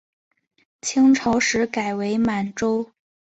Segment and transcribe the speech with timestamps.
[0.81, 2.91] 清朝时改为满洲。